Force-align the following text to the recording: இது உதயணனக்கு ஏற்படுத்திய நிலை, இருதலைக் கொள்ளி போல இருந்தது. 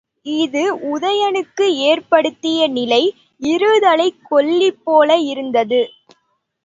இது 0.35 0.61
உதயணனக்கு 0.91 1.65
ஏற்படுத்திய 1.83 2.67
நிலை, 2.69 3.01
இருதலைக் 3.41 4.21
கொள்ளி 4.23 4.71
போல 4.83 5.17
இருந்தது. 5.27 5.81